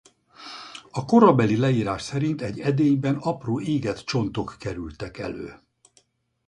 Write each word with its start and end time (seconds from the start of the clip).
A 0.91 1.05
korabeli 1.05 1.57
leírás 1.57 2.01
szerint 2.01 2.41
egy 2.41 2.59
edényben 2.59 3.15
apró 3.15 3.59
égett 3.61 3.99
csontok 4.05 4.55
kerültek 4.59 5.17
elő. 5.17 5.59